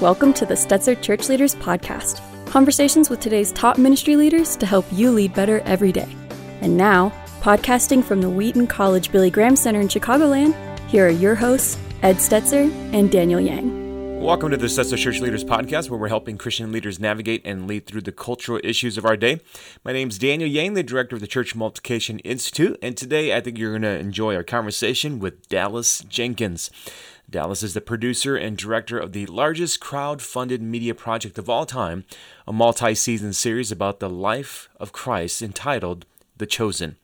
[0.00, 4.86] Welcome to the Stetzer Church Leaders Podcast conversations with today's top ministry leaders to help
[4.90, 6.08] you lead better every day.
[6.62, 7.12] And now,
[7.42, 10.54] podcasting from the Wheaton College Billy Graham Center in Chicagoland,
[10.88, 13.80] here are your hosts, Ed Stetzer and Daniel Yang.
[14.22, 17.86] Welcome to the Stetzer Church Leaders Podcast, where we're helping Christian leaders navigate and lead
[17.86, 19.40] through the cultural issues of our day.
[19.84, 23.42] My name is Daniel Yang, the director of the Church Multiplication Institute, and today I
[23.42, 26.70] think you're going to enjoy our conversation with Dallas Jenkins.
[27.30, 31.64] Dallas is the producer and director of the largest crowd funded media project of all
[31.64, 32.04] time,
[32.46, 36.06] a multi season series about the life of Christ entitled
[36.38, 36.96] The Chosen.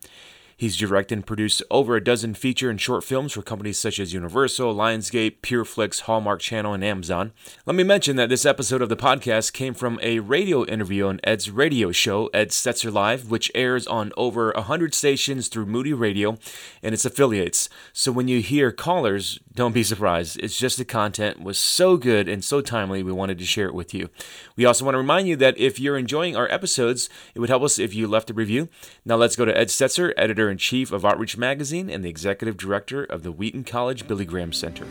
[0.59, 4.11] He's directed and produced over a dozen feature and short films for companies such as
[4.11, 7.31] Universal, Lionsgate, PureFlix, Hallmark Channel, and Amazon.
[7.67, 11.19] Let me mention that this episode of the podcast came from a radio interview on
[11.23, 16.39] Ed's radio show, Ed Stetzer Live, which airs on over 100 stations through Moody Radio
[16.81, 17.69] and its affiliates.
[17.93, 20.39] So when you hear callers, don't be surprised.
[20.39, 23.75] It's just the content was so good and so timely, we wanted to share it
[23.75, 24.09] with you.
[24.55, 27.61] We also want to remind you that if you're enjoying our episodes, it would help
[27.61, 28.69] us if you left a review.
[29.05, 32.09] Now let's go to Ed Stetzer, editor editor in chief of Outreach Magazine and the
[32.09, 34.85] executive director of the Wheaton College Billy Graham Center.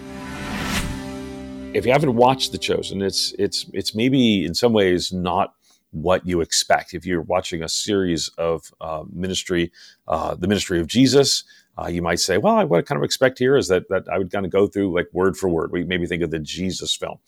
[1.72, 5.54] If you haven't watched The Chosen, it's it's it's maybe in some ways not
[5.92, 6.94] what you expect.
[6.94, 9.72] If you're watching a series of uh, ministry,
[10.06, 11.44] uh, the ministry of Jesus,
[11.78, 14.18] uh, you might say, well, what I kind of expect here is that that I
[14.18, 15.72] would kind of go through like word for word.
[15.72, 17.18] We maybe think of the Jesus film,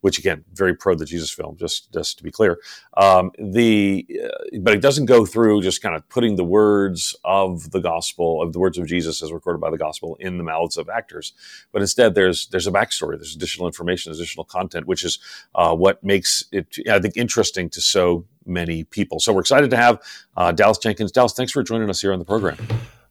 [0.00, 2.58] which again, very pro the Jesus film, just just to be clear.
[2.96, 7.70] Um, the uh, but it doesn't go through just kind of putting the words of
[7.70, 10.76] the gospel of the words of Jesus as recorded by the gospel in the mouths
[10.76, 11.32] of actors,
[11.72, 15.18] but instead there's there's a backstory, there's additional information, additional content, which is
[15.54, 19.20] uh, what makes it I think interesting to so many people.
[19.20, 20.02] So we're excited to have
[20.36, 21.12] uh, Dallas Jenkins.
[21.12, 22.56] Dallas, thanks for joining us here on the program.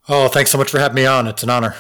[0.10, 1.28] Oh, thanks so much for having me on.
[1.28, 1.76] It's an honor.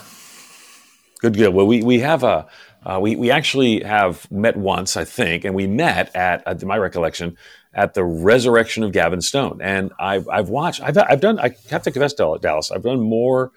[1.21, 1.53] Good, good.
[1.53, 2.47] Well, we, we have a,
[2.83, 6.77] uh, we, we actually have met once, I think, and we met at, at my
[6.77, 7.35] recollection,
[7.73, 9.59] at the resurrection of Gavin Stone.
[9.61, 13.51] And I've, I've watched, I've, I've done, I have to confess, Dallas, I've done more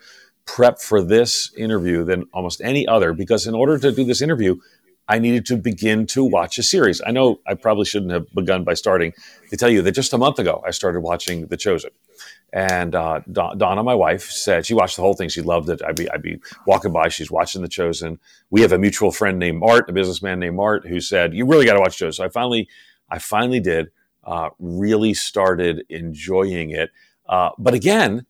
[0.47, 4.57] prep for this interview than almost any other because in order to do this interview,
[5.07, 7.03] I needed to begin to watch a series.
[7.07, 9.13] I know I probably shouldn't have begun by starting
[9.51, 11.91] to tell you that just a month ago I started watching The Chosen.
[12.55, 15.29] And uh, Donna, my wife, said she watched the whole thing.
[15.29, 15.83] She loved it.
[15.83, 17.09] I'd be, I'd be walking by.
[17.09, 18.21] She's watching The Chosen.
[18.49, 21.67] We have a mutual friend named Mart, a businessman named Mart, who said, "You really
[21.67, 22.69] got to watch Chosen." So I finally,
[23.11, 23.91] I finally did.
[24.23, 26.91] Uh, really started enjoying it.
[27.29, 28.25] Uh, but again,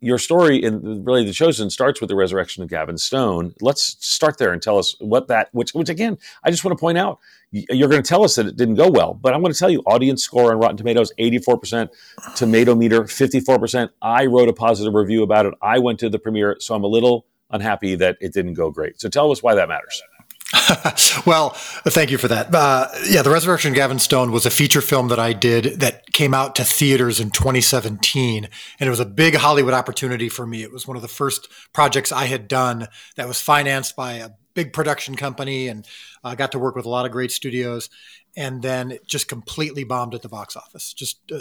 [0.00, 3.54] your story in really the chosen starts with the resurrection of Gavin Stone.
[3.60, 6.80] Let's start there and tell us what that which which again I just want to
[6.80, 7.18] point out
[7.50, 9.70] you're going to tell us that it didn't go well, but I'm going to tell
[9.70, 11.88] you audience score on Rotten Tomatoes 84%,
[12.36, 13.88] tomato meter 54%.
[14.02, 15.54] I wrote a positive review about it.
[15.62, 19.00] I went to the premiere, so I'm a little unhappy that it didn't go great.
[19.00, 20.02] So tell us why that matters.
[21.26, 22.54] well, thank you for that.
[22.54, 26.10] Uh, yeah, The Resurrection of Gavin Stone was a feature film that I did that
[26.12, 28.48] came out to theaters in 2017.
[28.80, 30.62] And it was a big Hollywood opportunity for me.
[30.62, 34.30] It was one of the first projects I had done that was financed by a
[34.54, 35.86] big production company and
[36.24, 37.90] I uh, got to work with a lot of great studios.
[38.36, 41.40] And then just completely bombed at the box office, just uh,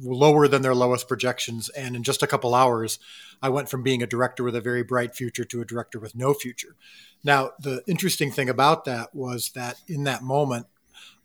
[0.00, 1.68] lower than their lowest projections.
[1.70, 2.98] And in just a couple hours,
[3.42, 6.14] I went from being a director with a very bright future to a director with
[6.14, 6.76] no future.
[7.22, 10.66] Now, the interesting thing about that was that in that moment,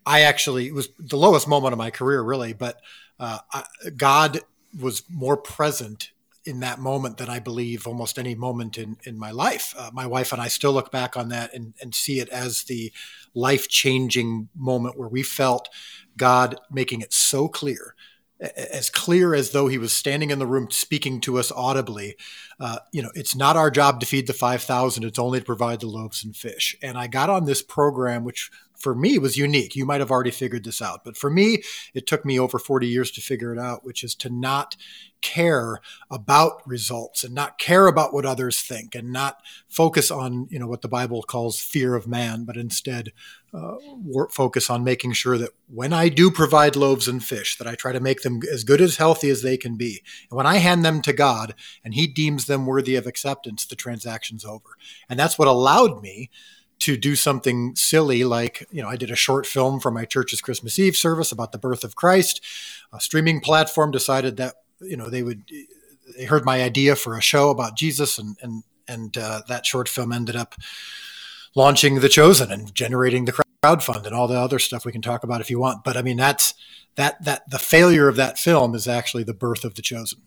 [0.06, 2.82] I actually, was the lowest moment of my career, really, but
[3.20, 3.64] uh, I,
[3.96, 4.42] God
[4.78, 6.12] was more present
[6.46, 9.74] in that moment than I believe almost any moment in, in my life.
[9.78, 12.64] Uh, my wife and I still look back on that and, and see it as
[12.64, 12.92] the
[13.34, 15.70] life changing moment where we felt
[16.18, 17.96] God making it so clear
[18.40, 22.18] as clear as though he was standing in the room speaking to us audibly.
[22.60, 25.80] Uh, you know, it's not our job to feed the 5,000, it's only to provide
[25.80, 26.76] the loaves and fish.
[26.82, 28.52] And I got on this program, which
[28.86, 29.76] for me was unique.
[29.76, 31.64] You might have already figured this out, but for me,
[31.96, 34.76] it took me over 40 years to figure it out, which is to not
[35.24, 35.80] care
[36.12, 40.68] about results and not care about what others think and not focus on, you know,
[40.68, 43.12] what the Bible calls fear of man, but instead
[43.56, 43.78] uh,
[44.30, 47.92] focus on making sure that when I do provide loaves and fish, that I try
[47.92, 50.04] to make them as good as healthy as they can be.
[50.30, 53.76] And when I hand them to God and He deems them worthy of acceptance, the
[53.76, 54.78] transaction's over.
[55.10, 56.30] And that's what allowed me
[56.80, 60.42] to do something silly like you know i did a short film for my church's
[60.42, 62.42] christmas eve service about the birth of christ.
[62.94, 65.50] A streaming platform decided that you know they would
[66.18, 69.90] they heard my idea for a show about jesus and and and uh, that short
[69.90, 70.56] film ended up
[71.56, 73.32] launching the chosen and generating the
[73.64, 75.84] crowd fund and all the other stuff we can talk about if you want.
[75.84, 76.54] But i mean that's
[76.96, 80.22] that that the failure of that film is actually the birth of the chosen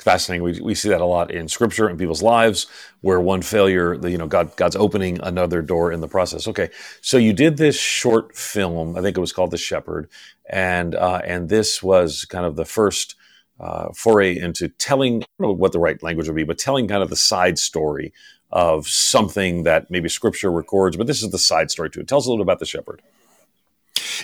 [0.00, 0.42] fascinating.
[0.42, 2.66] We, we see that a lot in scripture and people's lives
[3.00, 6.48] where one failure, the, you know, God, God's opening another door in the process.
[6.48, 6.70] Okay.
[7.00, 8.96] So you did this short film.
[8.96, 10.08] I think it was called The Shepherd.
[10.50, 13.14] And, uh, and this was kind of the first,
[13.60, 16.88] uh, foray into telling, I don't know what the right language would be, but telling
[16.88, 18.12] kind of the side story
[18.50, 22.08] of something that maybe scripture records, but this is the side story to it.
[22.08, 23.00] Tell us a little about The Shepherd.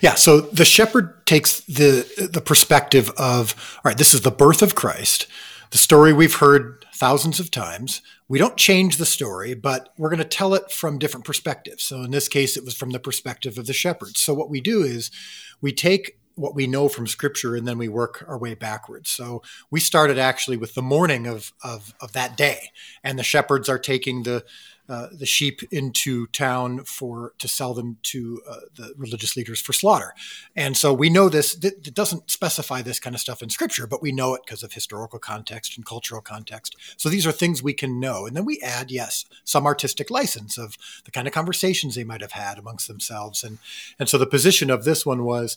[0.01, 4.63] Yeah, so the shepherd takes the the perspective of all right, this is the birth
[4.63, 5.27] of Christ
[5.71, 8.03] the story we've heard thousands of times.
[8.29, 11.83] We don't change the story, but we're going to tell it from different perspectives.
[11.85, 14.21] So in this case, it was from the perspective of the shepherds.
[14.21, 15.11] So what we do is
[15.61, 19.11] we take what we know from scripture and then we work our way backwards.
[19.11, 22.71] So we started actually with the morning of, of, of that day,
[23.05, 24.45] and the shepherds are taking the
[24.91, 29.73] uh, the sheep into town for to sell them to uh, the religious leaders for
[29.73, 30.13] slaughter.
[30.57, 31.57] And so we know this.
[31.63, 34.73] It doesn't specify this kind of stuff in Scripture, but we know it because of
[34.73, 36.77] historical context and cultural context.
[36.97, 40.59] So these are things we can know, and then we add, yes, some artistic license
[40.59, 43.45] of the kind of conversations they might have had amongst themselves.
[43.45, 43.59] And
[43.99, 45.57] and so the position of this one was,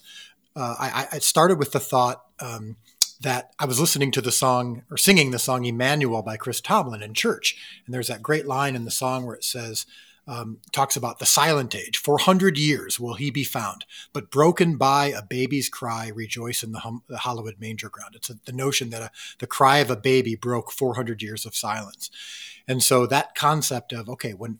[0.54, 2.22] uh, I, I started with the thought.
[2.40, 2.76] Um,
[3.24, 7.02] that I was listening to the song or singing the song Emmanuel by Chris Tomlin
[7.02, 7.56] in church.
[7.84, 9.86] And there's that great line in the song where it says,
[10.26, 11.98] um, talks about the silent age.
[11.98, 16.72] Four hundred years will he be found, but broken by a baby's cry, rejoice in
[16.72, 18.14] the, hum- the hallowed manger ground.
[18.14, 21.54] It's a, the notion that a, the cry of a baby broke 400 years of
[21.54, 22.10] silence.
[22.66, 24.58] And so that concept of, okay, when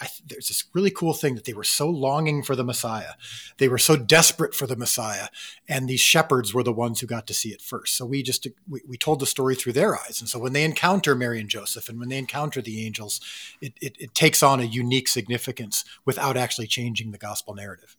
[0.00, 3.14] I, there's this really cool thing that they were so longing for the Messiah.
[3.58, 5.28] They were so desperate for the Messiah.
[5.68, 7.96] And these shepherds were the ones who got to see it first.
[7.96, 10.20] So we just, we, we told the story through their eyes.
[10.20, 13.20] And so when they encounter Mary and Joseph and when they encounter the angels,
[13.60, 17.96] it, it, it takes on a unique significance without actually changing the gospel narrative.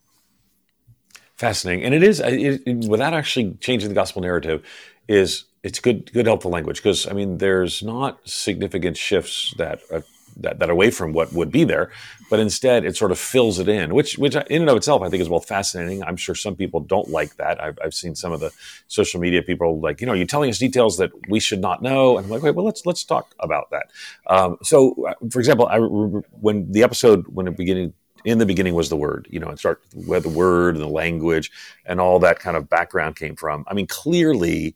[1.35, 1.83] Fascinating.
[1.83, 4.63] And it is, it, it, without actually changing the gospel narrative,
[5.07, 10.01] is it's good, good, helpful language because I mean, there's not significant shifts that uh,
[10.37, 11.91] that, that away from what would be there,
[12.29, 15.09] but instead it sort of fills it in, which which in and of itself I
[15.09, 16.03] think is both fascinating.
[16.03, 17.61] I'm sure some people don't like that.
[17.61, 18.51] I've, I've seen some of the
[18.87, 22.17] social media people like, you know, you're telling us details that we should not know,
[22.17, 23.91] and I'm like, wait, well, let's let's talk about that.
[24.27, 27.93] Um, so, uh, for example, I when the episode when it beginning
[28.25, 30.87] in the beginning was the word, you know, and start where the word and the
[30.87, 31.51] language
[31.85, 33.65] and all that kind of background came from.
[33.67, 34.75] I mean, clearly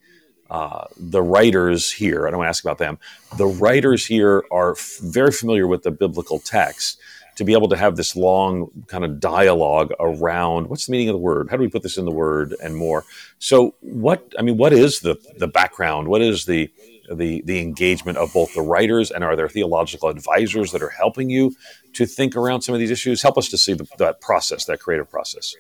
[0.50, 3.00] uh, the writers here, I don't want to ask about them,
[3.38, 7.00] the writers here are f- very familiar with the biblical text
[7.36, 11.14] to be able to have this long kind of dialogue around what's the meaning of
[11.14, 11.50] the word?
[11.50, 13.04] How do we put this in the word and more?
[13.38, 16.08] So what, I mean, what is the, the background?
[16.08, 16.72] What is the,
[17.14, 21.30] the, the engagement of both the writers and are there theological advisors that are helping
[21.30, 21.56] you
[21.94, 23.22] to think around some of these issues?
[23.22, 25.56] Help us to see the, that process, that creative process.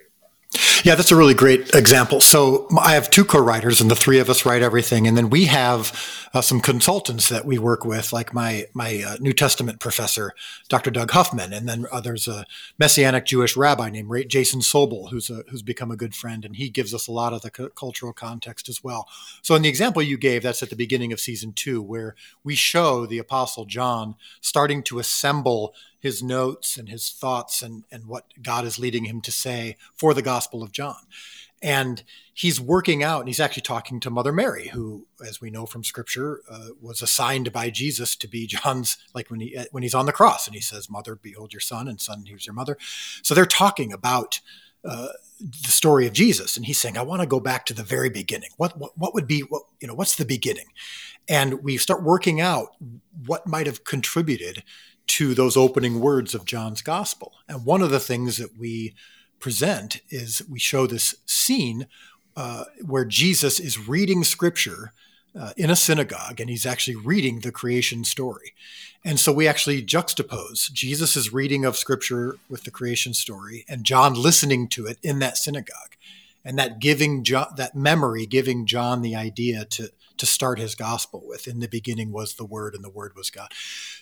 [0.84, 2.22] Yeah, that's a really great example.
[2.22, 5.46] So I have two co-writers, and the three of us write everything, and then we
[5.46, 5.98] have
[6.34, 10.34] uh, some consultants that we work with, like my my uh, New Testament professor,
[10.70, 10.92] Dr.
[10.92, 12.46] Doug Huffman, and then uh, there's a
[12.80, 16.70] Messianic Jewish rabbi named Jason Sobel, who's a, who's become a good friend, and he
[16.70, 19.08] gives us a lot of the cu- cultural context as well.
[19.42, 22.56] So in the example you gave, that's at the beginning of season two, where we
[22.56, 25.74] show the Apostle John starting to assemble
[26.08, 30.14] his notes and his thoughts and, and what God is leading him to say for
[30.14, 31.04] the Gospel of John.
[31.62, 35.66] And he's working out, and he's actually talking to Mother Mary, who, as we know
[35.66, 39.96] from Scripture, uh, was assigned by Jesus to be John's, like when he when he's
[39.96, 42.78] on the cross, and he says, "Mother, behold your son," and "Son, here's your mother."
[43.24, 44.40] So they're talking about
[44.86, 47.90] uh, the story of Jesus, and he's saying, "I want to go back to the
[47.96, 48.52] very beginning.
[48.58, 49.96] What what, what would be what you know?
[49.96, 50.70] What's the beginning?"
[51.28, 52.70] And we start working out
[53.26, 54.64] what might have contributed
[55.08, 57.34] to those opening words of John's gospel.
[57.48, 58.94] And one of the things that we
[59.40, 61.88] present is we show this scene
[62.36, 64.94] uh, where Jesus is reading scripture
[65.38, 68.54] uh, in a synagogue and he's actually reading the creation story.
[69.04, 74.14] And so we actually juxtapose Jesus' reading of scripture with the creation story and John
[74.14, 75.96] listening to it in that synagogue.
[76.44, 81.24] And that giving John, that memory giving John the idea to to start his gospel
[81.26, 81.48] with.
[81.48, 83.52] In the beginning was the Word, and the Word was God.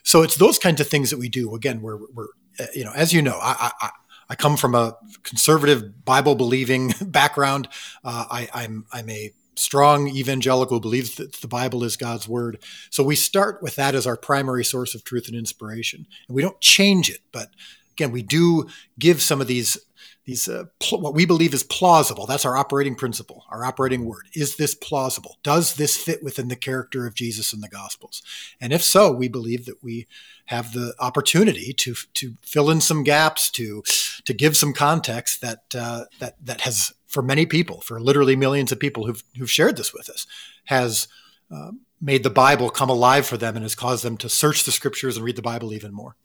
[0.03, 1.53] So it's those kinds of things that we do.
[1.55, 2.27] Again, we're, we're
[2.60, 3.89] uh, you know, as you know, I, I,
[4.29, 7.67] I come from a conservative Bible believing background.
[8.03, 12.62] Uh, I, I'm I'm a strong evangelical believes that the Bible is God's word.
[12.89, 16.41] So we start with that as our primary source of truth and inspiration, and we
[16.41, 17.19] don't change it.
[17.31, 17.50] But
[17.93, 18.67] again, we do
[19.00, 19.77] give some of these
[20.25, 22.25] these uh, pl- what we believe is plausible.
[22.25, 24.27] That's our operating principle, our operating word.
[24.34, 25.38] Is this plausible?
[25.44, 28.24] Does this fit within the character of Jesus in the Gospels?
[28.60, 30.08] And if so, we believe that we
[30.46, 33.84] have the opportunity to to fill in some gaps, to
[34.25, 38.72] to give some context that uh, that that has for many people, for literally millions
[38.72, 40.25] of people who've who've shared this with us,
[40.65, 41.08] has
[41.51, 44.72] uh, made the Bible come alive for them and has caused them to search the
[44.72, 46.15] scriptures and read the Bible even more.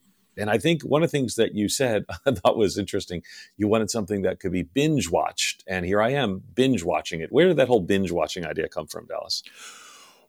[0.41, 3.23] And I think one of the things that you said I thought was interesting.
[3.57, 5.65] You wanted something that could be binge watched.
[5.67, 7.33] And here I am binge watching it.
[7.33, 9.43] Where did that whole binge watching idea come from, Dallas?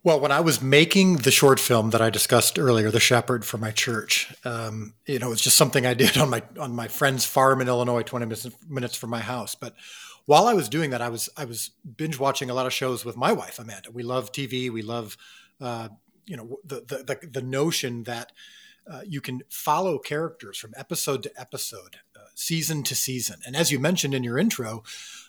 [0.04, 3.56] Well, when I was making the short film that I discussed earlier, "The Shepherd" for
[3.56, 7.24] my church, um, you know, it's just something I did on my on my friend's
[7.24, 9.54] farm in Illinois, twenty minutes, minutes from my house.
[9.54, 9.76] But
[10.26, 13.04] while I was doing that, I was I was binge watching a lot of shows
[13.04, 13.92] with my wife Amanda.
[13.92, 14.70] We love TV.
[14.70, 15.16] We love,
[15.60, 15.88] uh,
[16.26, 18.32] you know, the, the the the notion that
[18.90, 23.40] uh, you can follow characters from episode to episode, uh, season to season.
[23.46, 24.82] And as you mentioned in your intro,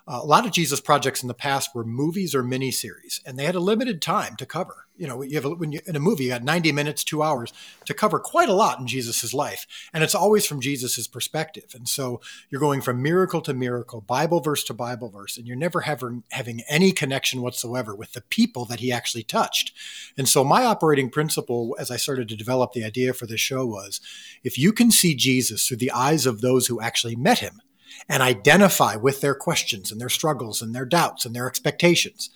[0.05, 3.45] uh, a lot of Jesus projects in the past were movies or miniseries, and they
[3.45, 4.87] had a limited time to cover.
[4.97, 7.23] You know, you have a, when you in a movie, you got 90 minutes, two
[7.23, 7.53] hours
[7.85, 11.71] to cover quite a lot in Jesus's life, and it's always from Jesus's perspective.
[11.73, 12.19] And so
[12.49, 16.63] you're going from miracle to miracle, Bible verse to Bible verse, and you're never having
[16.69, 19.71] any connection whatsoever with the people that he actually touched.
[20.17, 23.65] And so my operating principle, as I started to develop the idea for this show,
[23.65, 24.01] was
[24.43, 27.61] if you can see Jesus through the eyes of those who actually met him
[28.09, 32.29] and identify with their questions and their struggles and their doubts and their expectations,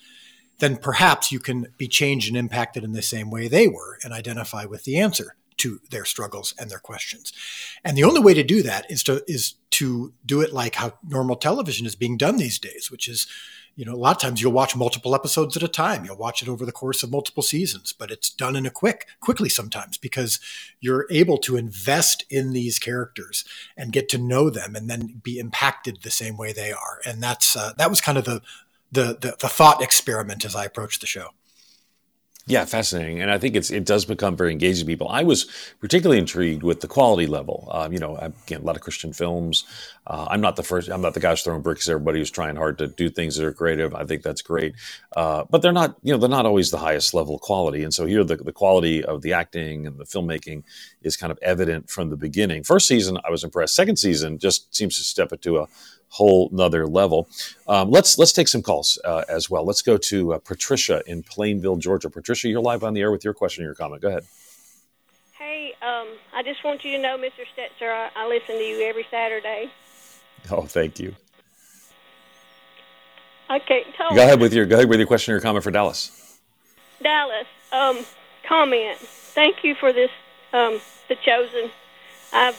[0.60, 4.14] then perhaps you can be changed and impacted in the same way they were and
[4.14, 7.34] identify with the answer to their struggles and their questions.
[7.84, 10.94] And the only way to do that is to is to do it like how
[11.08, 13.28] normal television is being done these days, which is
[13.78, 16.04] you know, a lot of times you'll watch multiple episodes at a time.
[16.04, 19.08] You'll watch it over the course of multiple seasons, but it's done in a quick,
[19.22, 20.40] quickly sometimes because
[20.80, 23.46] you're able to invest in these characters
[23.78, 27.02] and get to know them and then be impacted the same way they are.
[27.06, 28.42] And that's uh, that was kind of the,
[28.92, 31.30] the the the thought experiment as I approached the show.
[32.50, 35.10] Yeah, fascinating, and I think it's it does become very engaging to people.
[35.10, 35.48] I was
[35.82, 37.68] particularly intrigued with the quality level.
[37.74, 39.66] Um, you know, again, a lot of Christian films.
[40.08, 40.88] Uh, I'm not the first.
[40.88, 41.90] I'm not the guy who's throwing bricks.
[41.90, 43.94] Everybody who's trying hard to do things that are creative.
[43.94, 44.76] I think that's great,
[45.18, 45.98] uh, but they're not.
[46.04, 47.84] You know, they're not always the highest level of quality.
[47.84, 50.64] And so here, the the quality of the acting and the filmmaking
[51.02, 52.64] is kind of evident from the beginning.
[52.64, 53.76] First season, I was impressed.
[53.76, 55.68] Second season just seems to step it to a
[56.10, 57.28] whole nother level.
[57.68, 59.66] Um, let's let's take some calls uh, as well.
[59.66, 62.10] Let's go to uh, Patricia in Plainville, Georgia.
[62.10, 64.02] Patricia, you're live on the air with your question or your comment.
[64.02, 64.26] Go ahead.
[65.38, 67.46] Hey, um, I just want you to know, Mr.
[67.56, 69.72] Stetzer, I, I listen to you every Saturday.
[70.50, 71.16] Oh, thank you.
[73.50, 74.10] I can't tell.
[74.10, 76.40] Go ahead with your go ahead with your question or your comment for Dallas.
[77.02, 78.00] Dallas, um,
[78.48, 78.98] comment.
[78.98, 80.10] Thank you for this,
[80.52, 81.70] um, the chosen.
[82.34, 82.54] I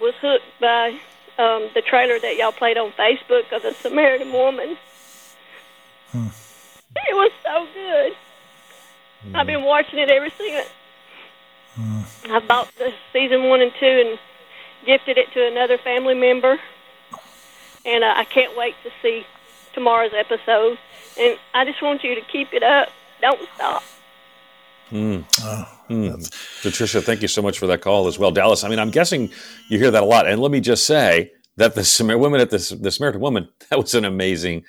[0.00, 1.00] was hooked by
[1.38, 4.76] um, the trailer that y'all played on Facebook of the Samaritan woman.
[6.10, 6.28] Hmm.
[7.08, 8.12] It was so good.
[9.22, 9.36] Hmm.
[9.36, 10.68] I've been watching it ever since.
[11.74, 12.00] Hmm.
[12.32, 14.18] I bought the season one and two and
[14.84, 16.58] gifted it to another family member,
[17.84, 19.26] and uh, I can't wait to see
[19.74, 20.78] tomorrow's episode.
[21.18, 22.88] And I just want you to keep it up.
[23.20, 23.82] Don't stop.
[24.90, 25.24] Mm.
[25.42, 26.62] Oh, mm.
[26.62, 28.30] Patricia, thank you so much for that call as well.
[28.30, 29.30] Dallas, I mean, I'm guessing
[29.68, 30.28] you hear that a lot.
[30.28, 33.78] And let me just say that the Samaritan woman at the, the Samaritan woman, that
[33.78, 34.64] was an amazing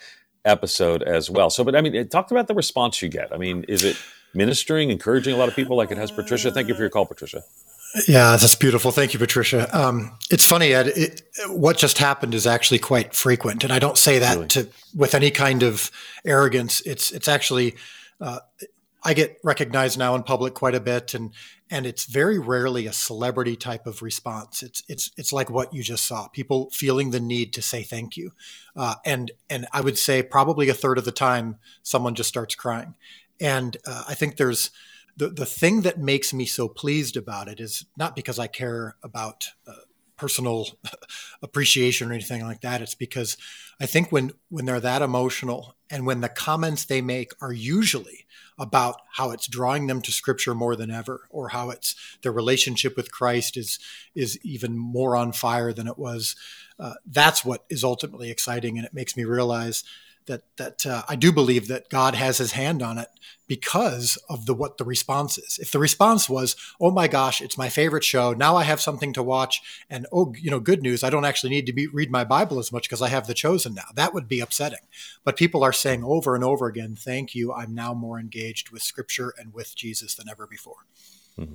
[0.46, 1.50] episode as well.
[1.50, 3.34] So, but I mean, talk about the response you get.
[3.34, 3.98] I mean, is it
[4.34, 6.52] ministering, encouraging a lot of people like it has Patricia?
[6.52, 7.44] Thank you for your call, Patricia.
[8.08, 8.92] Yeah, that's beautiful.
[8.92, 9.70] Thank you, Patricia.
[9.78, 10.88] Um, it's funny, Ed.
[10.88, 14.48] It, what just happened is actually quite frequent, and I don't say that really?
[14.50, 15.92] to with any kind of
[16.26, 16.82] arrogance.
[16.82, 17.76] It's it's actually
[18.20, 18.40] uh,
[19.04, 21.34] I get recognized now in public quite a bit, and
[21.70, 24.64] and it's very rarely a celebrity type of response.
[24.64, 28.16] It's it's it's like what you just saw, people feeling the need to say thank
[28.16, 28.32] you,
[28.76, 32.56] uh, and and I would say probably a third of the time someone just starts
[32.56, 32.96] crying,
[33.40, 34.72] and uh, I think there's
[35.18, 38.96] the the thing that makes me so pleased about it is not because I care
[39.04, 39.50] about.
[39.68, 39.74] Uh,
[40.16, 40.68] personal
[41.44, 42.82] appreciation or anything like that.
[42.82, 43.38] It's because
[43.84, 48.26] i think when when they're that emotional and when the comments they make are usually
[48.58, 52.96] about how it's drawing them to scripture more than ever or how it's their relationship
[52.96, 53.80] with christ is
[54.16, 56.36] is even more on fire than it was
[56.80, 59.84] uh, that's what is ultimately exciting and it makes me realize
[60.28, 63.08] that that uh, I do believe that God has His hand on it
[63.48, 65.60] because of the what the response is.
[65.62, 68.34] If the response was, "Oh my gosh, it's my favorite show.
[68.34, 71.52] Now I have something to watch," and oh, you know, good news, I don't actually
[71.52, 73.88] need to be, read my Bible as much because I have the chosen now.
[73.96, 74.80] That would be upsetting.
[75.24, 77.54] But people are saying over and over again, "Thank you.
[77.54, 80.86] I'm now more engaged with Scripture and with Jesus than ever before."
[81.38, 81.54] Mm-hmm.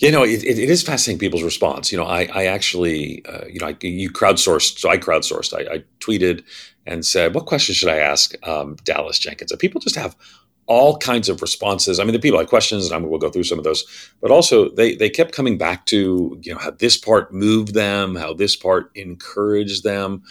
[0.00, 1.92] You know, it, it is fascinating people's response.
[1.92, 5.52] You know, I, I actually, uh, you know, I, you crowdsourced, so I crowdsourced.
[5.52, 6.42] I, I tweeted
[6.86, 10.16] and said, "What question should I ask um, Dallas Jenkins?" And people just have
[10.64, 12.00] all kinds of responses.
[12.00, 13.84] I mean, the people had questions, and I'm, we'll go through some of those.
[14.22, 18.16] But also, they they kept coming back to you know how this part moved them,
[18.16, 20.22] how this part encouraged them.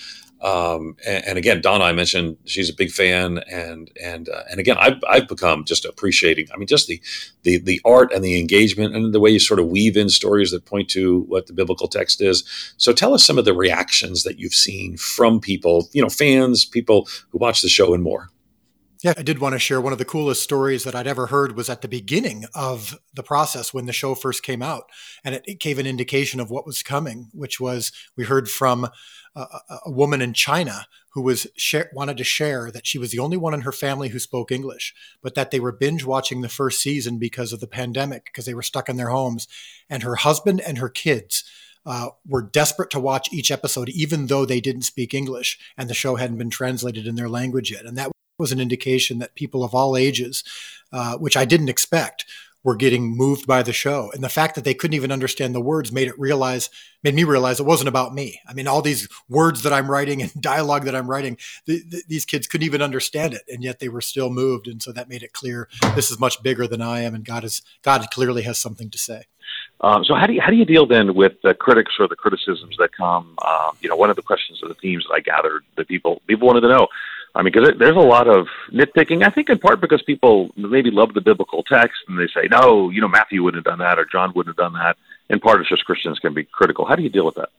[0.41, 4.59] Um, and, and, again, Donna, I mentioned she's a big fan, and and uh, and
[4.59, 6.47] again, I've, I've become just appreciating.
[6.53, 7.01] I mean, just the
[7.43, 10.51] the the art and the engagement, and the way you sort of weave in stories
[10.51, 12.45] that point to what the biblical text is.
[12.77, 16.63] So, tell us some of the reactions that you've seen from people, you know, fans,
[16.63, 18.29] people who watch the show, and more.
[19.01, 21.55] Yeah, I did want to share one of the coolest stories that I'd ever heard
[21.55, 24.89] was at the beginning of the process when the show first came out.
[25.23, 28.89] And it, it gave an indication of what was coming, which was we heard from
[29.35, 29.45] a,
[29.85, 33.37] a woman in China who was share, wanted to share that she was the only
[33.37, 36.81] one in her family who spoke English, but that they were binge watching the first
[36.81, 39.47] season because of the pandemic, because they were stuck in their homes.
[39.89, 41.45] And her husband and her kids
[41.85, 45.93] uh, were desperate to watch each episode, even though they didn't speak English and the
[45.93, 47.85] show hadn't been translated in their language yet.
[47.85, 50.43] And that was an indication that people of all ages,
[50.91, 52.25] uh, which I didn't expect,
[52.63, 54.11] were getting moved by the show.
[54.13, 56.69] And the fact that they couldn't even understand the words made it realize,
[57.03, 58.41] made me realize it wasn't about me.
[58.47, 62.03] I mean, all these words that I'm writing and dialogue that I'm writing, the, the,
[62.07, 64.67] these kids couldn't even understand it, and yet they were still moved.
[64.67, 67.43] And so that made it clear this is much bigger than I am, and God
[67.43, 69.23] is God clearly has something to say.
[69.81, 72.15] Um, so how do you how do you deal then with the critics or the
[72.15, 73.37] criticisms that come?
[73.45, 76.21] Um, you know, one of the questions of the themes that I gathered that people
[76.27, 76.87] people wanted to know
[77.35, 79.25] I mean, because there's a lot of nitpicking.
[79.25, 82.89] I think in part because people maybe love the biblical text and they say, no,
[82.89, 84.97] you know, Matthew wouldn't have done that or John wouldn't have done that.
[85.29, 86.85] In part, it's just Christians can be critical.
[86.85, 87.49] How do you deal with that?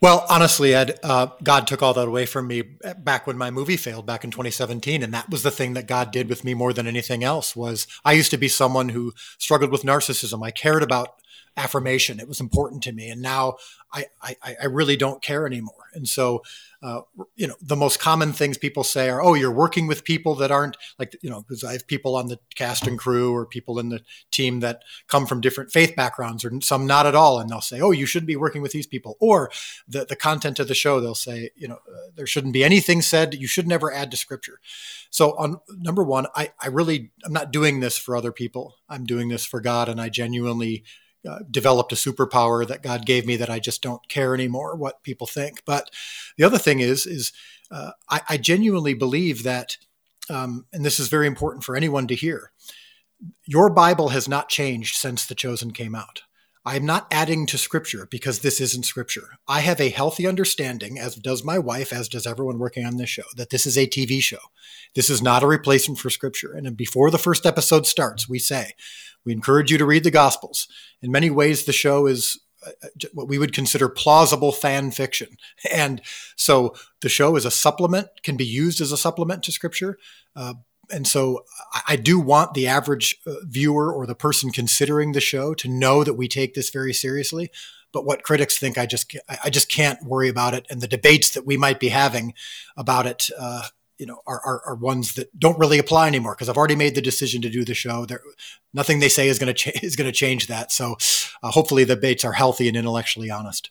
[0.00, 2.62] Well, honestly, Ed, uh, God took all that away from me
[2.98, 6.10] back when my movie failed back in 2017, and that was the thing that God
[6.10, 7.56] did with me more than anything else.
[7.56, 10.44] Was I used to be someone who struggled with narcissism.
[10.44, 11.14] I cared about
[11.56, 13.56] affirmation; it was important to me, and now
[13.92, 15.90] I, I, I really don't care anymore.
[15.94, 16.42] And so
[16.82, 17.00] uh,
[17.34, 20.50] you know, the most common things people say are, "Oh, you're working with people that
[20.50, 23.78] aren't like you know," because I have people on the cast and crew or people
[23.78, 27.48] in the team that come from different faith backgrounds, or some not at all, and
[27.48, 29.50] they'll say, "Oh, you shouldn't be working with these people." Or
[29.88, 33.00] the the content of the show, they'll say, "You know, uh, there shouldn't be anything
[33.00, 33.34] said.
[33.34, 34.60] You should never add to scripture."
[35.10, 38.76] So, on number one, I I really I'm not doing this for other people.
[38.88, 40.84] I'm doing this for God, and I genuinely
[41.26, 45.02] uh, developed a superpower that God gave me that I just don't care anymore what
[45.02, 45.62] people think.
[45.64, 45.90] But
[46.36, 47.32] the other thing is, is
[47.70, 49.76] uh, I, I, genuinely believe that,
[50.30, 52.52] um, and this is very important for anyone to hear.
[53.44, 56.22] Your Bible has not changed since The Chosen came out.
[56.68, 59.38] I'm not adding to scripture because this isn't scripture.
[59.46, 63.08] I have a healthy understanding, as does my wife, as does everyone working on this
[63.08, 64.40] show, that this is a TV show.
[64.96, 66.52] This is not a replacement for scripture.
[66.52, 68.72] And before the first episode starts, we say,
[69.26, 70.68] we encourage you to read the Gospels.
[71.02, 75.36] In many ways, the show is uh, uh, what we would consider plausible fan fiction.
[75.70, 76.00] And
[76.36, 79.98] so the show is a supplement, can be used as a supplement to scripture.
[80.34, 80.54] Uh,
[80.90, 81.44] and so
[81.88, 86.04] I do want the average uh, viewer or the person considering the show to know
[86.04, 87.50] that we take this very seriously.
[87.92, 90.66] But what critics think, I just I just can't worry about it.
[90.70, 92.34] And the debates that we might be having
[92.76, 93.62] about it, uh,
[93.98, 96.94] you know are, are, are, ones that don't really apply anymore because I've already made
[96.94, 98.06] the decision to do the show.
[98.06, 98.20] There,
[98.74, 100.72] nothing they say is going to cha- is going to change that.
[100.72, 100.96] So
[101.42, 103.70] uh, hopefully the debates are healthy and intellectually honest.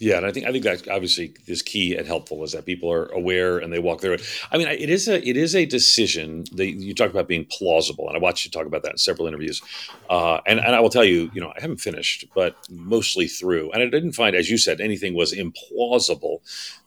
[0.00, 2.90] Yeah, and I think I think that obviously is key and helpful is that people
[2.90, 4.22] are aware and they walk through it.
[4.50, 8.08] I mean, it is a it is a decision that you talk about being plausible,
[8.08, 9.60] and I watched you talk about that in several interviews.
[10.08, 13.70] Uh, and and I will tell you, you know, I haven't finished, but mostly through,
[13.72, 16.38] and I didn't find, as you said, anything was implausible.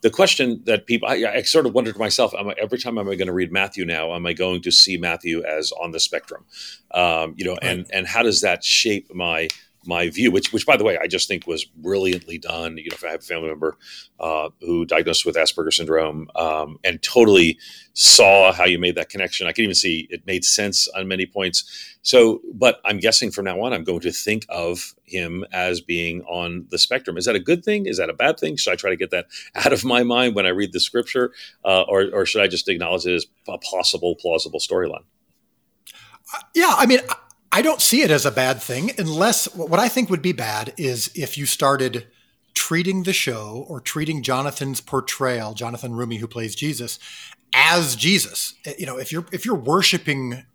[0.02, 2.98] The question that people, I, I sort of wondered to myself, am I, every time
[2.98, 4.16] am I going to read Matthew now?
[4.16, 6.46] Am I going to see Matthew as on the spectrum?
[6.90, 9.50] Um, you know, and and how does that shape my
[9.86, 12.78] my view, which, which by the way, I just think was brilliantly done.
[12.78, 13.78] You know, if I have a family member
[14.20, 17.58] uh, who diagnosed with Asperger's syndrome um, and totally
[17.94, 21.26] saw how you made that connection, I can even see it made sense on many
[21.26, 21.98] points.
[22.02, 26.22] So, but I'm guessing from now on, I'm going to think of him as being
[26.24, 27.18] on the spectrum.
[27.18, 27.86] Is that a good thing?
[27.86, 28.56] Is that a bad thing?
[28.56, 31.32] Should I try to get that out of my mind when I read the scripture,
[31.64, 35.04] uh, or, or should I just acknowledge it as a possible, plausible storyline?
[36.56, 37.00] Yeah, I mean,
[37.56, 40.74] I don't see it as a bad thing unless what I think would be bad
[40.76, 42.08] is if you started
[42.56, 46.98] treating the show or treating Jonathan's portrayal, Jonathan Roumie, who plays Jesus,
[47.54, 48.56] as Jesus.
[48.66, 50.46] Eh, you know, if you're if you're worshiping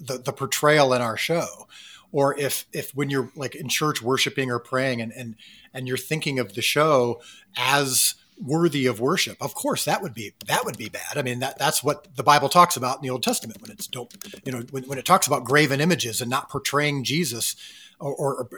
[0.00, 1.68] the, the portrayal in our show,
[2.10, 5.36] or if if when you're like in church worshiping or praying and and
[5.72, 7.20] and you're thinking of the show
[7.56, 9.36] as worthy of worship.
[9.40, 11.16] Of course, that would be that would be bad.
[11.16, 13.86] I mean, that that's what the Bible talks about in the Old Testament when it's
[13.86, 14.12] don't
[14.44, 17.56] you know when, when it talks about graven images and not portraying Jesus
[18.00, 18.48] or, or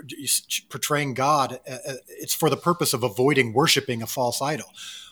[0.68, 4.66] portraying God, uh, uh, it's for the purpose of avoiding worshiping a false idol.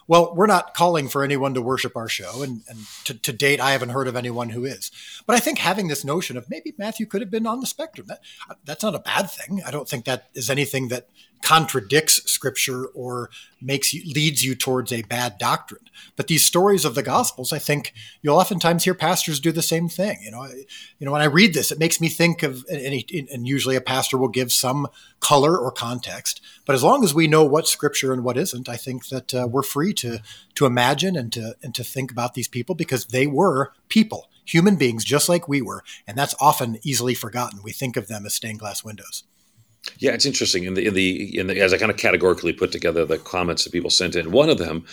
[0.07, 3.61] Well, we're not calling for anyone to worship our show, and, and to, to, date,
[3.61, 4.91] I haven't heard of anyone who is.
[5.27, 8.07] But I think having this notion of maybe Matthew could have been on the spectrum,
[8.07, 8.21] that,
[8.65, 9.61] that's not a bad thing.
[9.67, 11.09] I don't think that is anything that
[11.43, 15.89] contradicts scripture or makes you leads you towards a bad doctrine.
[16.17, 19.89] But these stories of the gospels i think you'll oftentimes hear pastors do the same
[19.89, 20.19] thing.
[20.23, 23.49] You know you know when i read this it makes me think of and, and
[23.49, 24.89] usually a pastor will give some
[25.21, 26.41] color or context.
[26.65, 29.49] But as long as we know what scripture and what isn't i think that uh,
[29.51, 30.21] we're free to
[30.55, 34.77] to imagine and to and to think about these people because they were people human
[34.77, 35.85] beings just like we were.
[36.07, 37.61] And that's often easily forgotten.
[37.63, 39.25] We think of them as stained glass windows
[39.99, 40.65] yeah, it's interesting.
[40.65, 43.65] In the in the in the as I kind of categorically put together the comments
[43.65, 44.85] that people sent in, one of them,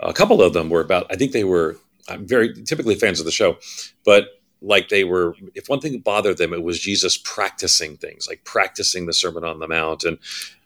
[0.00, 1.06] a couple of them were about.
[1.10, 1.76] I think they were.
[2.08, 3.58] I'm very typically fans of the show,
[4.04, 5.34] but like they were.
[5.54, 9.58] If one thing bothered them, it was Jesus practicing things, like practicing the Sermon on
[9.58, 10.18] the Mount, and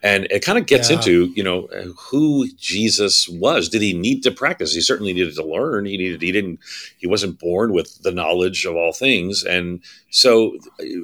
[0.02, 0.96] and it kind of gets yeah.
[0.96, 1.68] into you know
[2.10, 3.68] who Jesus was.
[3.68, 4.74] Did he need to practice?
[4.74, 5.86] He certainly needed to learn.
[5.86, 6.22] He needed.
[6.22, 6.60] He didn't.
[6.98, 10.56] He wasn't born with the knowledge of all things, and so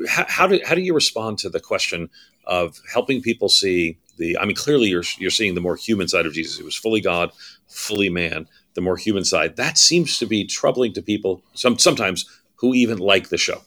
[0.08, 2.08] how, how do how do you respond to the question?
[2.44, 6.26] Of helping people see the i mean clearly you're you're seeing the more human side
[6.26, 7.30] of jesus he was fully god
[7.68, 12.28] fully man the more human side that seems to be troubling to people some sometimes
[12.56, 13.62] who even like the show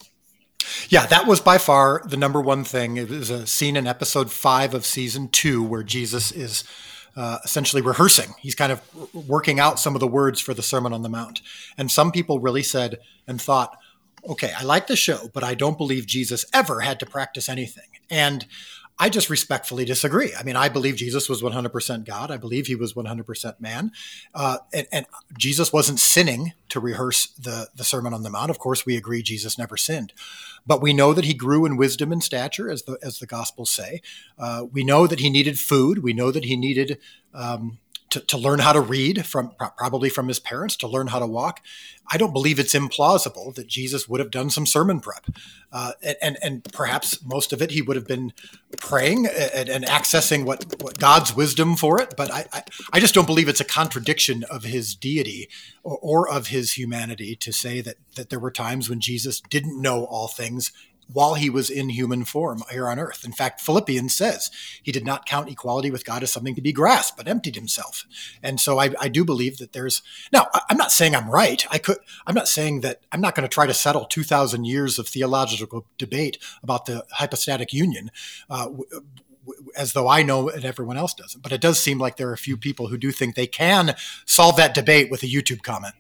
[0.89, 2.97] yeah, that was by far the number one thing.
[2.97, 6.63] It was a scene in episode five of season two where Jesus is
[7.15, 8.33] uh, essentially rehearsing.
[8.39, 8.81] He's kind of
[9.13, 11.41] working out some of the words for the Sermon on the Mount.
[11.77, 13.77] And some people really said and thought,
[14.27, 17.88] okay, I like the show, but I don't believe Jesus ever had to practice anything.
[18.09, 18.45] And
[18.99, 20.33] I just respectfully disagree.
[20.38, 22.29] I mean, I believe Jesus was 100% God.
[22.29, 23.91] I believe he was 100% man.
[24.36, 25.05] Uh, and, and,
[25.36, 28.51] Jesus wasn't sinning to rehearse the, the Sermon on the Mount.
[28.51, 30.13] Of course, we agree Jesus never sinned.
[30.65, 33.71] But we know that he grew in wisdom and stature, as the, as the Gospels
[33.71, 34.01] say.
[34.38, 36.03] Uh, we know that he needed food.
[36.03, 36.99] We know that he needed
[37.33, 37.79] um,
[38.13, 41.26] to, to learn how to read from probably from his parents to learn how to
[41.26, 41.62] walk.
[42.12, 45.26] I don't believe it's implausible that Jesus would have done some sermon prep,
[45.71, 48.34] uh, and and perhaps most of it he would have been
[48.78, 52.13] praying and, and accessing what, what, God's wisdom for it.
[52.15, 55.49] But I, I, I just don't believe it's a contradiction of his deity
[55.82, 59.82] or, or of his humanity to say that that there were times when Jesus didn't
[59.82, 60.71] know all things
[61.11, 63.23] while he was in human form here on earth.
[63.25, 66.71] In fact, Philippians says he did not count equality with God as something to be
[66.71, 68.05] grasped, but emptied himself.
[68.41, 70.47] And so I, I do believe that there's now.
[70.69, 71.65] I'm not saying I'm right.
[71.71, 71.97] I could.
[72.25, 75.85] I'm not saying that I'm not going to try to settle 2,000 years of theological
[75.97, 78.11] debate about the hypostatic union.
[78.49, 78.69] Uh,
[79.75, 81.41] as though I know and everyone else doesn't.
[81.41, 83.95] But it does seem like there are a few people who do think they can
[84.25, 85.95] solve that debate with a YouTube comment.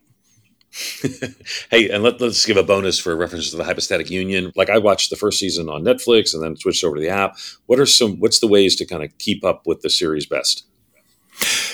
[1.69, 4.51] Hey, and let, us give a bonus for references to the hypostatic union.
[4.55, 7.37] Like I watched the first season on Netflix and then switched over to the app.
[7.67, 8.19] What are some?
[8.19, 10.65] What's the ways to kind of keep up with the series best?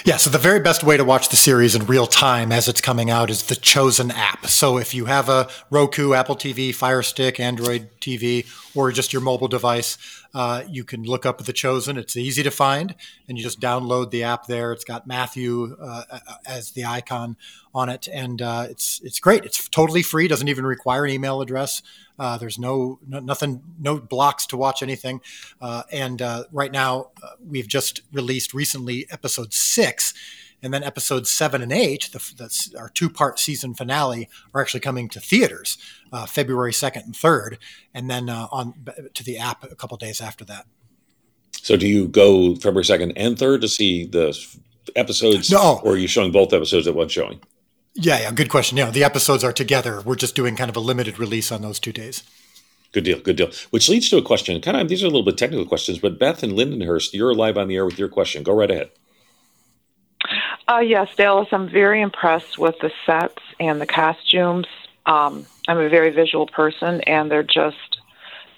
[0.06, 2.80] Yeah, so the very best way to watch the series in real time as it's
[2.80, 4.48] coming out is the Chosen app.
[4.48, 9.22] So if you have a Roku, Apple TV, Fire Stick, Android TV, or just your
[9.22, 9.98] mobile device,
[10.34, 11.98] uh, you can look up The Chosen.
[11.98, 12.96] It's easy to find,
[13.28, 14.72] and you just download the app there.
[14.72, 16.04] It's got Matthew uh,
[16.46, 17.36] as the icon
[17.74, 19.46] on it, and uh, it's it's great.
[19.46, 20.28] It's totally free.
[20.28, 21.82] Doesn't even require an email address.
[22.18, 25.22] Uh, there's no, no, nothing, no blocks to watch anything.
[25.62, 27.12] Uh, and uh, right now,
[27.48, 30.14] we've just released recently episode six
[30.62, 34.80] and then episodes seven and eight, the, the, our two part season finale, are actually
[34.80, 35.78] coming to theaters
[36.12, 37.58] uh, February 2nd and 3rd,
[37.94, 38.74] and then uh, on
[39.14, 40.66] to the app a couple days after that.
[41.62, 44.38] So, do you go February 2nd and 3rd to see the
[44.96, 45.52] episodes?
[45.52, 45.82] No.
[45.84, 47.42] Or are you showing both episodes at one showing?
[47.96, 48.78] Yeah, yeah, good question.
[48.78, 50.02] Yeah, the episodes are together.
[50.02, 52.24] We're just doing kind of a limited release on those two days.
[52.92, 53.52] Good deal, good deal.
[53.70, 54.60] Which leads to a question.
[54.62, 57.58] Kind of, these are a little bit technical questions, but Beth and Lindenhurst, you're live
[57.58, 58.42] on the air with your question.
[58.42, 58.90] Go right ahead.
[60.70, 64.68] Uh, yes, Dallas, I'm very impressed with the sets and the costumes.
[65.06, 68.00] Um, I'm a very visual person, and they're just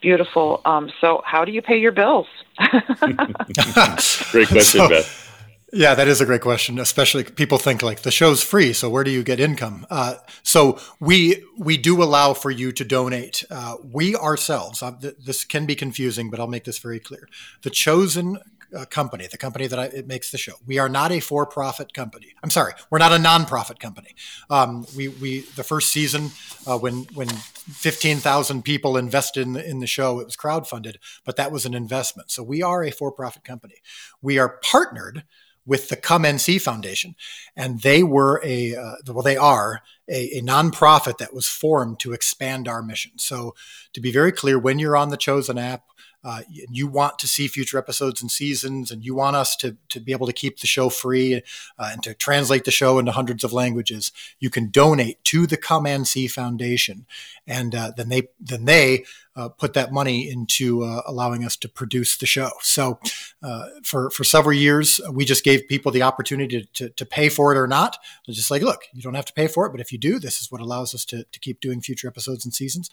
[0.02, 0.62] beautiful.
[0.66, 2.28] Um, so, how do you pay your bills?
[3.00, 3.18] Great
[4.50, 5.30] question, so, Beth.
[5.74, 6.80] Yeah, that is a great question.
[6.80, 9.88] Especially people think like the show's free, so where do you get income?
[9.90, 13.46] Uh, so we we do allow for you to donate.
[13.50, 17.30] Uh, we ourselves, uh, th- this can be confusing, but I'll make this very clear.
[17.62, 18.40] The chosen
[18.76, 20.54] uh, company, the company that I, it makes the show.
[20.66, 22.28] We are not a for-profit company.
[22.44, 24.16] I'm sorry, we're not a non-profit company.
[24.50, 26.32] Um, we we the first season
[26.66, 31.36] uh, when when 15,000 people invested in the, in the show, it was crowdfunded, but
[31.36, 32.32] that was an investment.
[32.32, 33.76] So we are a for-profit company.
[34.22, 35.24] We are partnered
[35.66, 37.16] with the Come and See Foundation,
[37.56, 42.14] and they were a uh, well, they are a, a nonprofit that was formed to
[42.14, 43.12] expand our mission.
[43.18, 43.54] So,
[43.94, 45.84] to be very clear, when you're on the Chosen app,
[46.24, 50.00] uh, you want to see future episodes and seasons, and you want us to, to
[50.00, 53.44] be able to keep the show free uh, and to translate the show into hundreds
[53.44, 57.08] of languages, you can donate to the Come and See Foundation,
[57.48, 59.04] and uh, then they then they
[59.36, 62.52] uh, put that money into uh, allowing us to produce the show.
[62.62, 63.00] So,
[63.42, 67.30] uh, for for several years, we just gave people the opportunity to, to, to pay
[67.30, 67.98] for it or not.
[68.30, 70.40] Just like, look, you don't have to pay for it, but if you do, this
[70.40, 72.92] is what allows us to, to keep doing future episodes and seasons.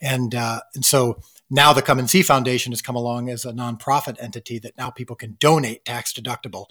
[0.00, 4.16] And and so now the Come and See Foundation has come along as a nonprofit
[4.20, 6.66] entity that now people can donate tax deductible,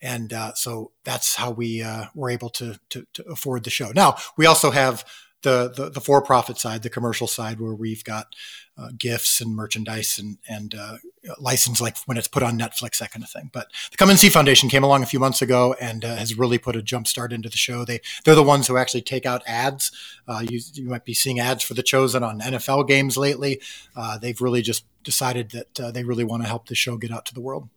[0.00, 3.92] and uh, so that's how we uh, were able to, to to afford the show.
[3.94, 5.04] Now we also have
[5.42, 8.34] the, the, the for-profit side, the commercial side, where we've got
[8.78, 10.96] uh, gifts and merchandise and and uh,
[11.38, 13.50] license like when it's put on Netflix, that kind of thing.
[13.52, 16.38] But the Come and See Foundation came along a few months ago and uh, has
[16.38, 17.84] really put a jump start into the show.
[17.84, 19.92] They they're the ones who actually take out ads.
[20.26, 23.60] Uh, you, you might be seeing ads for the Chosen on NFL games lately.
[23.94, 27.12] Uh, they've really just decided that uh, they really want to help the show get
[27.12, 27.68] out to the world.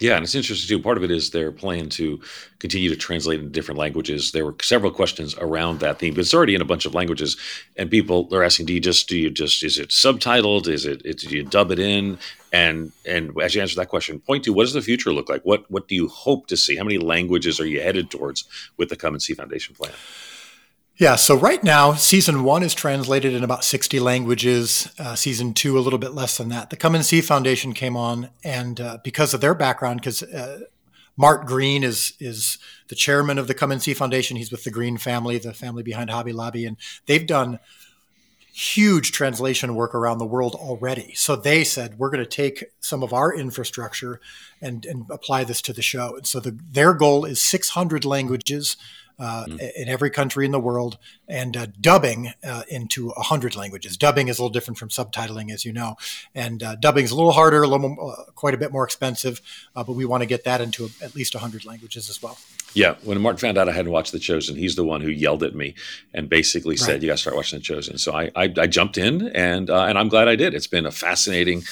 [0.00, 0.82] Yeah, and it's interesting too.
[0.82, 2.20] Part of it is their plan to
[2.60, 4.30] continue to translate into different languages.
[4.30, 7.36] There were several questions around that theme, but it's already in a bunch of languages,
[7.76, 10.68] and people are asking, "Do you just do you just is it subtitled?
[10.68, 12.18] Is it, it do you dub it in?"
[12.52, 15.42] And and as you answer that question, point to what does the future look like?
[15.42, 16.76] What what do you hope to see?
[16.76, 18.44] How many languages are you headed towards
[18.76, 19.92] with the Come and See Foundation plan?
[20.98, 24.90] Yeah, so right now, season one is translated in about 60 languages.
[24.98, 26.70] Uh, season two, a little bit less than that.
[26.70, 30.62] The Come and See Foundation came on, and uh, because of their background, because uh,
[31.16, 32.58] Mart Green is is
[32.88, 34.36] the chairman of the Come and See Foundation.
[34.36, 37.60] He's with the Green family, the family behind Hobby Lobby, and they've done
[38.52, 41.14] huge translation work around the world already.
[41.14, 44.20] So they said we're going to take some of our infrastructure
[44.60, 46.16] and, and apply this to the show.
[46.16, 48.76] And so the, their goal is 600 languages
[49.18, 49.72] uh, mm.
[49.76, 50.96] in every country in the world,
[51.28, 53.96] and uh, dubbing uh, into a hundred languages.
[53.96, 55.96] Dubbing is a little different from subtitling, as you know,
[56.34, 58.84] and uh, dubbing is a little harder, a little more, uh, quite a bit more
[58.84, 59.40] expensive,
[59.74, 62.38] uh, but we want to get that into at least a hundred languages as well.
[62.74, 65.42] Yeah, when Martin found out I hadn't watched The Chosen, he's the one who yelled
[65.42, 65.74] at me
[66.14, 68.98] and basically said, "You got to start watching The Chosen." So I, I, I jumped
[68.98, 70.54] in, and and I'm glad I did.
[70.54, 71.62] It's been a fascinating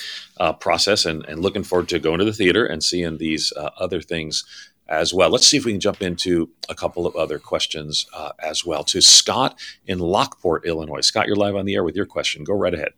[0.58, 4.44] process, and, and looking forward to going to the theater and seeing these other things
[4.88, 5.30] as well.
[5.30, 8.84] Let's see if we can jump into a couple of other questions uh, as well.
[8.84, 11.00] To Scott in Lockport, Illinois.
[11.00, 12.44] Scott, you're live on the air with your question.
[12.44, 12.92] Go right ahead.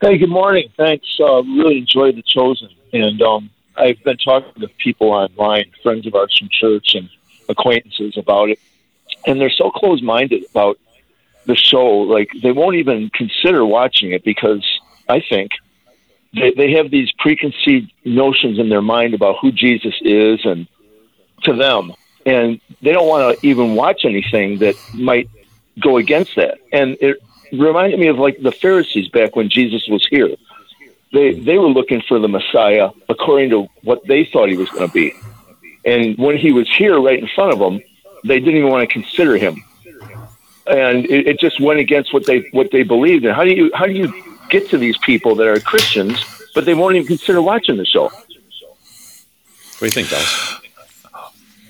[0.00, 0.68] Hey, good morning.
[0.76, 1.06] Thanks.
[1.20, 2.70] Uh, really enjoyed The Chosen.
[2.92, 7.08] And um, I've been talking to people online, friends of ours from church and
[7.48, 8.58] acquaintances about it.
[9.26, 10.78] And they're so close minded about
[11.44, 11.86] the show.
[11.86, 14.64] Like, they won't even consider watching it because
[15.08, 15.52] I think–
[16.36, 20.68] they, they have these preconceived notions in their mind about who Jesus is and
[21.42, 21.92] to them.
[22.24, 25.30] And they don't want to even watch anything that might
[25.80, 26.58] go against that.
[26.72, 27.22] And it
[27.52, 30.36] reminded me of like the Pharisees back when Jesus was here.
[31.12, 34.88] They, they were looking for the Messiah according to what they thought he was going
[34.88, 35.14] to be.
[35.84, 37.80] And when he was here right in front of them,
[38.24, 39.62] they didn't even want to consider him.
[40.66, 43.24] And it, it just went against what they what they believed.
[43.24, 46.64] And how do you how do you get to these people that are Christians, but
[46.64, 48.04] they won't even consider watching the show.
[48.04, 50.56] What do you think, Dallas?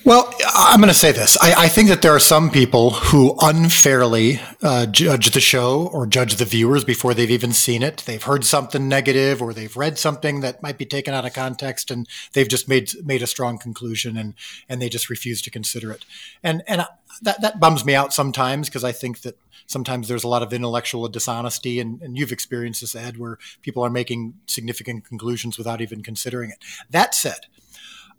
[0.06, 1.36] Well, I'm going to say this.
[1.42, 6.06] I, I, think that there are some people who unfairly uh, judge the show or
[6.06, 8.04] judge the viewers before they've even seen it.
[8.06, 11.90] They've heard something negative or they've read something that might be taken out of context,
[11.90, 14.34] and they've just made made a strong conclusion and
[14.68, 16.04] and they just refuse to consider it.
[16.40, 16.86] And and
[17.22, 20.52] that that bums me out sometimes because I think that sometimes there's a lot of
[20.52, 25.80] intellectual dishonesty, and, and you've experienced this, Ed, where people are making significant conclusions without
[25.80, 26.58] even considering it.
[26.90, 27.46] That said,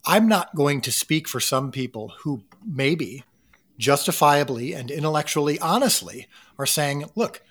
[0.06, 3.24] I'm not going to speak for some people who maybe
[3.78, 7.42] justifiably and intellectually honestly are saying, look,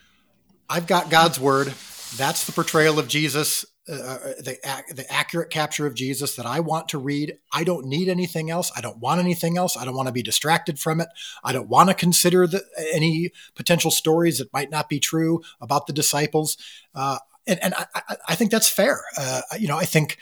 [0.69, 1.69] I've got God's word.
[2.17, 3.65] That's the portrayal of Jesus.
[3.89, 4.59] Uh, uh, the
[4.97, 7.39] the accurate capture of Jesus that I want to read.
[7.53, 8.73] I don't need anything else.
[8.77, 9.77] I don't want anything else.
[9.77, 11.09] I don't want to be distracted from it.
[11.45, 15.87] I don't want to consider the, any potential stories that might not be true about
[15.87, 16.57] the disciples.
[16.97, 19.05] Uh, and, and I, I, think that's fair.
[19.17, 20.19] Uh, you know, I think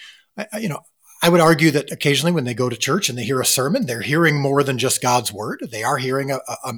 [0.58, 0.80] you know.
[1.22, 3.86] I would argue that occasionally when they go to church and they hear a sermon,
[3.86, 5.66] they're hearing more than just God's word.
[5.70, 6.72] They are hearing a, a, a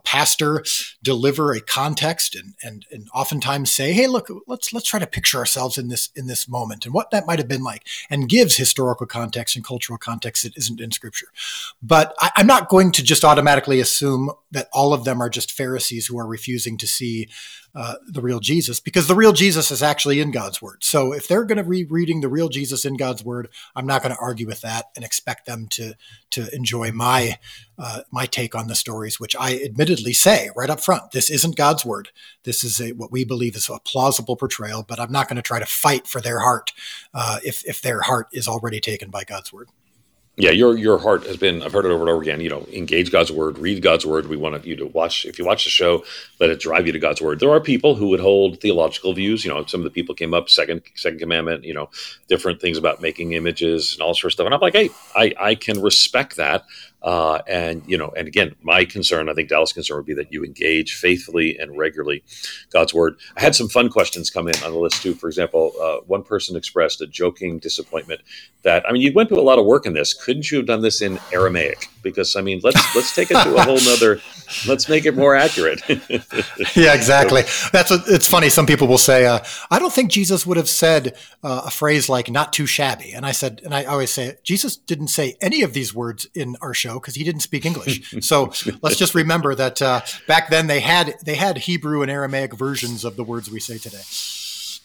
[0.00, 0.64] pastor
[1.02, 5.38] deliver a context and, and, and oftentimes say, Hey, look, let's, let's try to picture
[5.38, 8.56] ourselves in this, in this moment and what that might have been like and gives
[8.56, 11.28] historical context and cultural context that isn't in scripture.
[11.82, 15.52] But I, I'm not going to just automatically assume that all of them are just
[15.52, 17.28] Pharisees who are refusing to see
[17.74, 20.84] uh, the real Jesus because the real Jesus is actually in God's word.
[20.84, 24.00] So if they're going to be reading the real Jesus in God's word, I'm not
[24.00, 25.94] going to argue with that and expect them to
[26.30, 27.38] to enjoy my
[27.78, 31.56] uh, my take on the stories, which I admittedly say right up front, this isn't
[31.56, 32.10] God's word.
[32.44, 35.42] This is a, what we believe is a plausible portrayal, but I'm not going to
[35.42, 36.72] try to fight for their heart
[37.12, 39.68] uh, if if their heart is already taken by God's word
[40.36, 41.62] yeah, your your heart has been.
[41.62, 42.40] I've heard it over and over again.
[42.40, 44.26] You know, engage God's word, read God's word.
[44.26, 45.24] We want you to watch.
[45.24, 46.04] If you watch the show,
[46.40, 47.38] let it drive you to God's word.
[47.38, 49.44] There are people who would hold theological views.
[49.44, 51.62] You know, some of the people came up second second commandment.
[51.62, 51.88] You know,
[52.26, 54.46] different things about making images and all sort of stuff.
[54.46, 56.64] And I'm like, hey, I I can respect that.
[57.04, 60.32] Uh, and you know, and again, my concern, I think Dallas' concern would be that
[60.32, 62.24] you engage faithfully and regularly
[62.72, 63.16] God's word.
[63.36, 65.14] I had some fun questions come in on the list too.
[65.14, 68.22] For example, uh, one person expressed a joking disappointment
[68.62, 70.14] that I mean, you went to a lot of work in this.
[70.14, 71.90] Couldn't you have done this in Aramaic?
[72.02, 74.20] Because I mean, let's let's take it to a whole nother.
[74.68, 75.80] Let's make it more accurate.
[75.88, 77.42] yeah, exactly.
[77.72, 78.50] That's what, it's funny.
[78.50, 79.40] Some people will say, uh,
[79.70, 83.24] "I don't think Jesus would have said uh, a phrase like "not too shabby." And
[83.24, 86.74] I said, and I always say, Jesus didn't say any of these words in our
[86.74, 88.14] show because he didn't speak English.
[88.20, 88.52] so
[88.82, 93.04] let's just remember that uh, back then they had they had Hebrew and Aramaic versions
[93.04, 94.02] of the words we say today.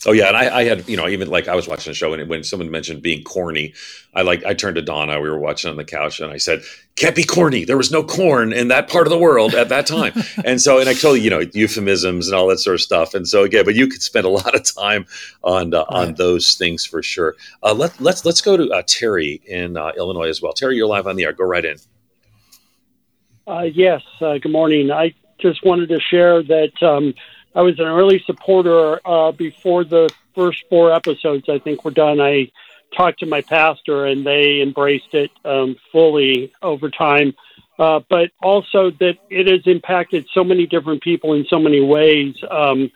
[0.06, 2.14] Oh yeah, and I, I, had you know even like I was watching a show
[2.14, 3.74] and when someone mentioned being corny,
[4.14, 5.20] I like I turned to Donna.
[5.20, 6.62] We were watching on the couch and I said,
[6.96, 7.66] "Can't be corny.
[7.66, 10.14] There was no corn in that part of the world at that time."
[10.46, 13.14] and so and I told you you know euphemisms and all that sort of stuff.
[13.14, 15.06] And so again, but you could spend a lot of time
[15.44, 15.86] on uh, right.
[15.90, 17.36] on those things for sure.
[17.62, 20.54] Uh, let let's let's go to uh, Terry in uh, Illinois as well.
[20.54, 21.34] Terry, you're live on the air.
[21.34, 21.76] Go right in.
[23.50, 24.04] Uh, yes.
[24.22, 24.92] Uh, good morning.
[24.92, 26.84] I just wanted to share that.
[26.84, 27.16] Um,
[27.56, 31.50] I was an early supporter uh, before the first four episodes.
[31.50, 32.22] I think were done.
[32.22, 32.52] I
[32.96, 37.34] talked to my pastor, and they embraced it um, fully over time.
[37.80, 42.36] Uh, but also that it has impacted so many different people in so many ways.
[42.52, 42.92] Um,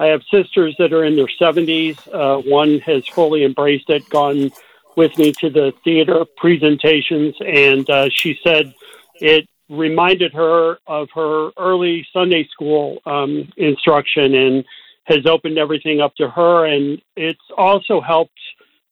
[0.00, 1.96] I have sisters that are in their 70s.
[2.12, 4.50] Uh, one has fully embraced it, gone
[4.96, 8.74] with me to the theater presentations, and uh, she said
[9.20, 14.64] it reminded her of her early Sunday school um, instruction and
[15.04, 16.66] has opened everything up to her.
[16.66, 18.38] And it's also helped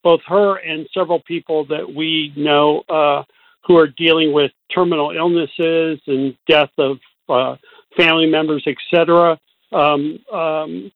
[0.03, 3.23] both her and several people that we know uh,
[3.67, 7.57] who are dealing with terminal illnesses and death of uh,
[7.97, 9.39] family members, etc.
[9.73, 10.91] Um, um,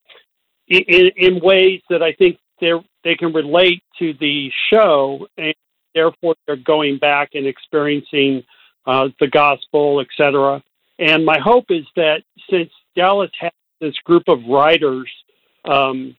[0.66, 2.72] in, in ways that I think they
[3.04, 5.54] they can relate to the show, and
[5.94, 8.42] therefore they're going back and experiencing
[8.86, 10.62] uh, the gospel, etc.
[10.98, 15.10] And my hope is that since Dallas has this group of writers
[15.64, 16.16] um,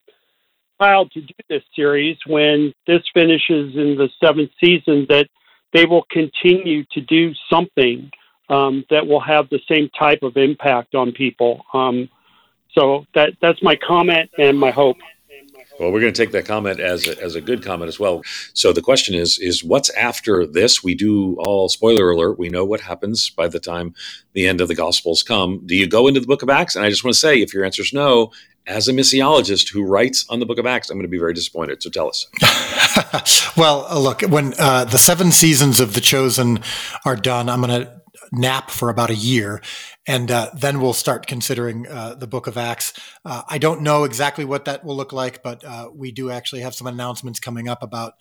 [0.78, 5.28] filed to do this series, when this finishes in the seventh season, that
[5.72, 8.10] they will continue to do something
[8.48, 11.64] um, that will have the same type of impact on people.
[11.72, 12.08] Um,
[12.76, 14.98] so that that's my comment and my hope.
[15.78, 18.22] Well, we're going to take that comment as a, as a good comment as well.
[18.54, 20.82] So the question is is what's after this?
[20.82, 22.38] We do all spoiler alert.
[22.38, 23.94] We know what happens by the time
[24.32, 25.62] the end of the Gospels come.
[25.66, 26.76] Do you go into the Book of Acts?
[26.76, 28.32] And I just want to say, if your answer is no,
[28.66, 31.34] as a missiologist who writes on the Book of Acts, I'm going to be very
[31.34, 31.82] disappointed.
[31.82, 32.26] So tell us.
[33.56, 36.60] well, look, when uh, the seven seasons of The Chosen
[37.04, 39.60] are done, I'm going to nap for about a year
[40.06, 42.92] and uh, then we'll start considering uh, the book of acts.
[43.24, 46.60] Uh, i don't know exactly what that will look like but uh, we do actually
[46.60, 48.14] have some announcements coming up about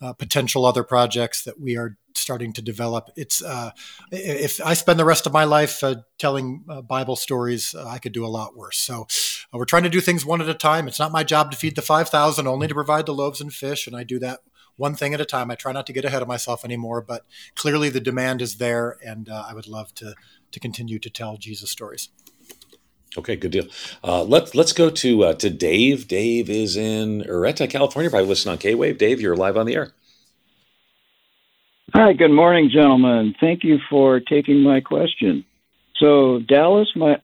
[0.00, 3.08] uh, potential other projects that we are starting to develop.
[3.16, 3.70] It's uh,
[4.10, 5.82] if i spend the rest of my life
[6.18, 8.78] telling bible stories i could do a lot worse.
[8.78, 9.06] So
[9.52, 10.88] we're trying to do things one at a time.
[10.88, 13.86] It's not my job to feed the 5000 only to provide the loaves and fish
[13.86, 14.40] and i do that
[14.76, 15.50] one thing at a time.
[15.50, 18.98] I try not to get ahead of myself anymore, but clearly the demand is there,
[19.04, 20.14] and uh, I would love to
[20.52, 22.10] to continue to tell Jesus stories.
[23.16, 23.66] Okay, good deal.
[24.02, 26.08] Uh, let's let's go to uh, to Dave.
[26.08, 28.10] Dave is in Ureta, California.
[28.10, 28.98] Probably listening on K Wave.
[28.98, 29.92] Dave, you're live on the air.
[31.94, 33.34] Hi, good morning, gentlemen.
[33.38, 35.44] Thank you for taking my question.
[35.96, 37.20] So, Dallas, my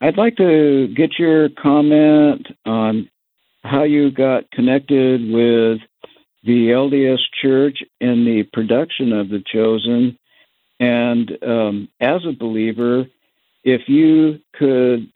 [0.00, 3.08] I'd like to get your comment on
[3.64, 5.78] how you got connected with
[6.44, 10.18] the LDS Church in the production of The Chosen
[10.82, 13.06] and um, as a believer,
[13.62, 15.08] if you could,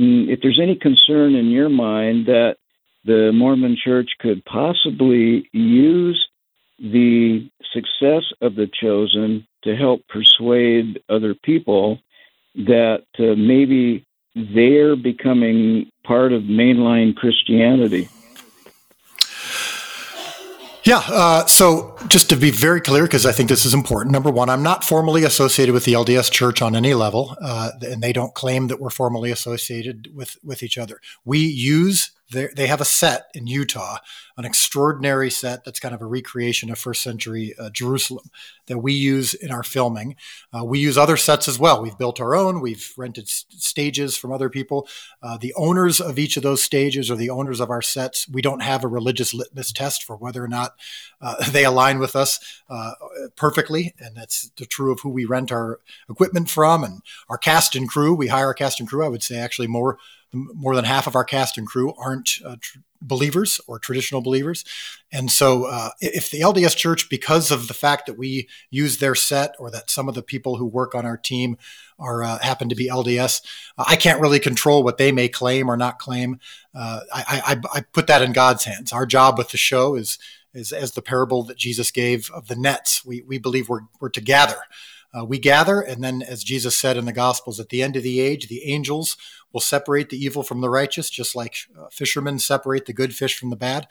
[0.00, 2.56] mm, if there's any concern in your mind that
[3.04, 6.28] the Mormon church could possibly use
[6.80, 12.00] the success of the chosen to help persuade other people
[12.56, 18.08] that uh, maybe they're becoming part of mainline Christianity.
[20.84, 21.02] Yeah.
[21.06, 24.12] Uh, so just to be very clear, because I think this is important.
[24.12, 28.02] Number one, I'm not formally associated with the LDS Church on any level, uh, and
[28.02, 31.00] they don't claim that we're formally associated with with each other.
[31.24, 33.98] We use they have a set in Utah,
[34.36, 38.30] an extraordinary set that's kind of a recreation of first century uh, Jerusalem
[38.66, 40.16] that we use in our filming.
[40.52, 41.82] Uh, we use other sets as well.
[41.82, 42.60] We've built our own.
[42.60, 44.88] We've rented stages from other people.
[45.22, 48.42] Uh, the owners of each of those stages or the owners of our sets, we
[48.42, 50.72] don't have a religious litmus test for whether or not
[51.20, 52.92] uh, they align with us uh,
[53.36, 57.74] perfectly, and that's the true of who we rent our equipment from and our cast
[57.76, 58.14] and crew.
[58.14, 59.04] We hire a cast and crew.
[59.04, 59.98] I would say actually more
[60.32, 64.64] more than half of our cast and crew aren't uh, tr- believers or traditional believers.
[65.10, 69.14] And so, uh, if the LDS Church, because of the fact that we use their
[69.14, 71.58] set or that some of the people who work on our team
[71.98, 73.42] are uh, happen to be LDS,
[73.76, 76.38] uh, I can't really control what they may claim or not claim.
[76.74, 78.92] Uh, I, I, I put that in God's hands.
[78.92, 80.18] Our job with the show is
[80.54, 83.04] is as the parable that Jesus gave of the nets.
[83.04, 84.58] We we believe we're we're to gather.
[85.14, 88.02] Uh, we gather, and then, as Jesus said in the Gospels, at the end of
[88.02, 89.18] the age, the angels
[89.52, 93.38] will separate the evil from the righteous, just like uh, fishermen separate the good fish
[93.38, 93.86] from the bad.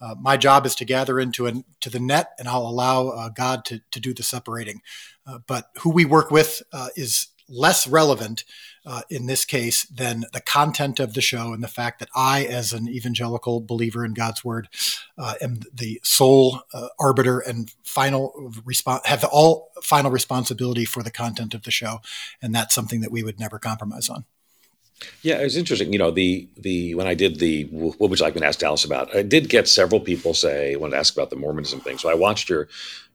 [0.00, 3.28] Uh, my job is to gather into an, to the net, and I'll allow uh,
[3.30, 4.82] God to, to do the separating.
[5.26, 8.44] Uh, but who we work with uh, is less relevant
[8.84, 12.44] uh, in this case than the content of the show and the fact that I,
[12.44, 14.68] as an evangelical believer in God's word,
[15.40, 16.62] am the sole
[16.98, 22.00] arbiter and final response, have all final responsibility for the content of the show.
[22.42, 24.24] And that's something that we would never compromise on.
[25.22, 25.92] Yeah, it was interesting.
[25.92, 28.58] You know, the the when I did the what would you like me to ask
[28.58, 29.14] Dallas about?
[29.14, 31.98] I did get several people say want to ask about the Mormonism thing.
[31.98, 32.68] So I watched your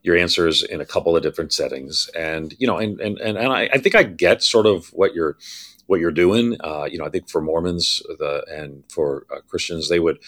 [0.03, 3.51] your answers in a couple of different settings, and you know, and and and, and
[3.51, 5.37] I, I think I get sort of what you're
[5.87, 6.55] what you're doing.
[6.63, 10.19] Uh, you know, I think for Mormons the and for uh, Christians, they would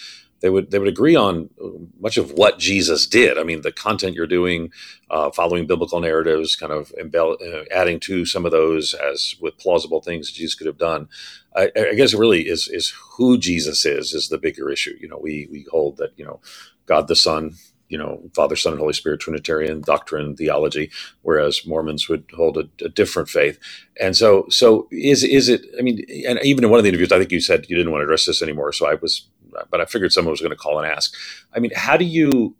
[0.43, 1.49] they would they would agree on
[1.97, 3.37] much of what Jesus did.
[3.37, 4.73] I mean, the content you're doing,
[5.09, 9.57] uh, following biblical narratives, kind of embell- uh, adding to some of those as with
[9.57, 11.07] plausible things Jesus could have done.
[11.55, 14.97] I, I, guess it really is is who Jesus is is the bigger issue.
[14.99, 16.41] You know, we we hold that you know
[16.87, 17.53] God the Son,
[17.87, 20.91] you know, Father, Son, and Holy Spirit, Trinitarian doctrine, theology,
[21.21, 23.59] whereas Mormons would hold a, a, different faith.
[23.97, 25.61] And so, so is is it?
[25.79, 27.93] I mean, and even in one of the interviews, I think you said you didn't
[27.93, 28.73] want to address this anymore.
[28.73, 29.29] So I was
[29.69, 31.13] but I figured someone was going to call and ask.
[31.53, 32.55] I mean, how do you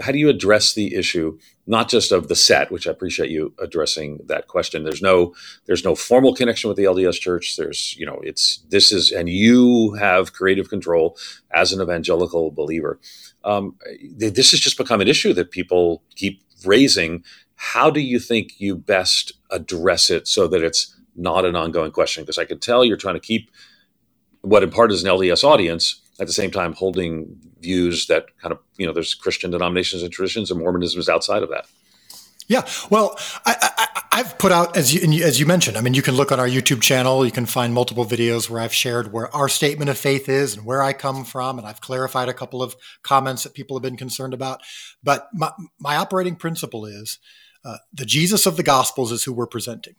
[0.00, 3.54] how do you address the issue not just of the set which i appreciate you
[3.58, 4.84] addressing that question.
[4.84, 5.34] There's no
[5.66, 7.56] there's no formal connection with the lds church.
[7.56, 11.16] There's you know it's this is and you have creative control
[11.52, 12.98] as an evangelical believer.
[13.44, 13.76] Um,
[14.16, 17.22] this has just become an issue that people keep raising.
[17.54, 22.22] How do you think you best address it so that it's not an ongoing question?
[22.22, 23.50] Because i can tell you're trying to keep
[24.42, 28.52] what in part is an lds audience at the same time holding views that kind
[28.52, 31.66] of you know there's Christian denominations and traditions, and Mormonism is outside of that.
[32.48, 35.76] Yeah, well, I, have put out as you as you mentioned.
[35.76, 37.26] I mean, you can look on our YouTube channel.
[37.26, 40.64] You can find multiple videos where I've shared where our statement of faith is and
[40.64, 43.96] where I come from, and I've clarified a couple of comments that people have been
[43.96, 44.60] concerned about.
[45.02, 45.50] But my,
[45.80, 47.18] my operating principle is
[47.64, 49.96] uh, the Jesus of the Gospels is who we're presenting.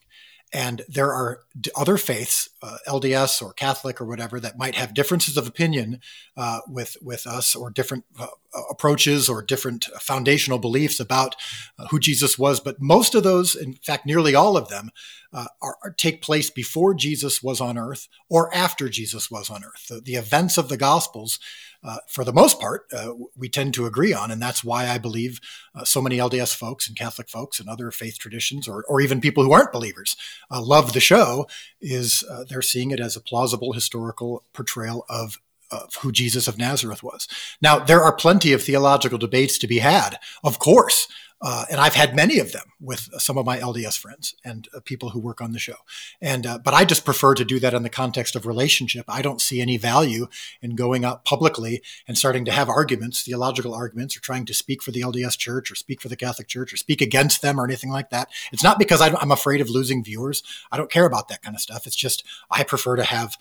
[0.54, 1.42] And there are
[1.76, 6.00] other faiths, uh, LDS or Catholic or whatever, that might have differences of opinion
[6.38, 8.28] uh, with with us, or different uh,
[8.70, 11.36] approaches, or different foundational beliefs about
[11.78, 12.62] uh, who Jesus was.
[12.62, 14.92] But most of those, in fact, nearly all of them,
[15.34, 19.64] uh, are, are, take place before Jesus was on earth or after Jesus was on
[19.64, 19.88] earth.
[19.90, 21.40] The, the events of the Gospels
[21.84, 24.32] uh, for the most part, uh, we tend to agree on.
[24.32, 25.40] And that's why I believe
[25.76, 29.22] uh, so many LDS folks and Catholic folks and other faith traditions, or, or even
[29.22, 30.16] people who aren't believers,
[30.52, 31.48] uh, love the show,
[31.80, 36.58] is uh, they're seeing it as a plausible historical portrayal of of who Jesus of
[36.58, 37.28] Nazareth was.
[37.62, 41.10] Now, there are plenty of theological debates to be had, of course,
[41.42, 44.80] uh, and I've had many of them with some of my LDS friends and uh,
[44.80, 45.76] people who work on the show.
[46.20, 49.06] And uh, but I just prefer to do that in the context of relationship.
[49.08, 50.28] I don't see any value
[50.62, 54.82] in going out publicly and starting to have arguments, theological arguments, or trying to speak
[54.82, 57.66] for the LDS Church or speak for the Catholic Church or speak against them or
[57.66, 58.30] anything like that.
[58.52, 60.42] It's not because I'm afraid of losing viewers.
[60.72, 61.86] I don't care about that kind of stuff.
[61.86, 63.38] It's just I prefer to have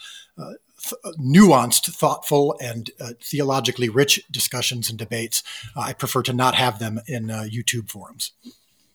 [1.04, 5.42] uh, nuanced, thoughtful, and uh, theologically rich discussions and debates.
[5.76, 8.32] Uh, I prefer to not have them in uh, YouTube forums.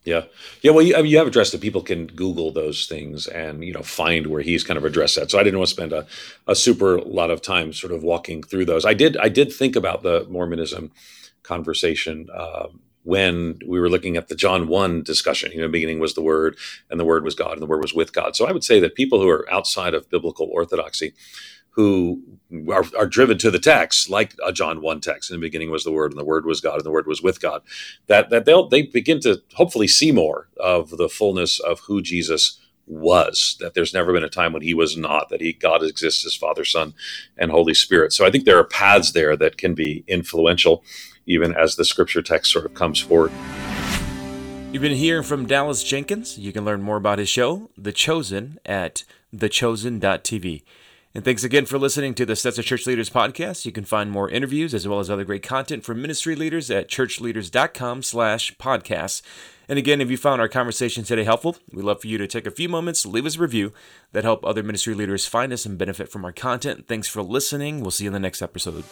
[0.04, 0.24] Yeah,
[0.62, 0.72] yeah.
[0.72, 3.72] Well, you, I mean, you have addressed that people can Google those things and you
[3.72, 5.30] know find where he's kind of addressed that.
[5.30, 6.08] So I didn't want to spend a,
[6.48, 8.84] a super lot of time sort of walking through those.
[8.84, 9.16] I did.
[9.18, 10.92] I did think about the Mormonism
[11.44, 12.30] conversation.
[12.34, 12.68] Uh,
[13.04, 15.52] when we were looking at the John 1 discussion.
[15.52, 16.58] You know, beginning was the Word,
[16.90, 18.36] and the Word was God, and the Word was with God.
[18.36, 21.14] So I would say that people who are outside of biblical orthodoxy
[21.72, 22.22] who
[22.70, 25.32] are, are, driven to the text, like a John 1 text.
[25.32, 27.22] In the beginning was the Word, and the Word was God, and the Word was
[27.22, 27.62] with God.
[28.08, 32.60] That that they'll they begin to hopefully see more of the fullness of who Jesus
[32.86, 36.26] was, that there's never been a time when he was not, that he God exists
[36.26, 36.94] as Father, Son,
[37.38, 38.12] and Holy Spirit.
[38.12, 40.84] So I think there are paths there that can be influential,
[41.26, 43.32] even as the scripture text sort of comes forward.
[44.74, 46.38] You've been hearing from Dallas Jenkins.
[46.38, 49.04] You can learn more about his show, The Chosen, at
[49.36, 50.64] thechosen.tv.
[51.14, 53.66] And thanks again for listening to the Stetzer Church Leaders podcast.
[53.66, 56.88] You can find more interviews as well as other great content from ministry leaders at
[56.88, 59.22] churchleaders.com slash podcasts.
[59.68, 62.46] And again, if you found our conversation today helpful, we'd love for you to take
[62.46, 63.74] a few moments, leave us a review
[64.14, 66.88] that help other ministry leaders find us and benefit from our content.
[66.88, 67.82] Thanks for listening.
[67.82, 68.86] We'll see you in the next episode.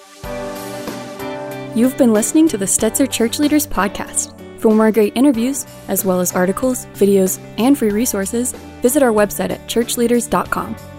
[1.75, 4.35] You've been listening to the Stetzer Church Leaders podcast.
[4.59, 8.51] For more great interviews, as well as articles, videos, and free resources,
[8.81, 10.98] visit our website at churchleaders.com.